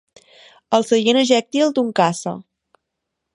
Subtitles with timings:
[0.77, 2.35] El seient ejèctil d'un caça.